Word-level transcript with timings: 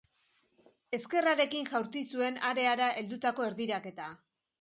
Ezkerrarekin 0.97 1.69
jaurti 1.73 2.03
zuen 2.13 2.39
areara 2.53 2.87
heldutako 3.03 3.47
erdiraketa. 3.51 4.09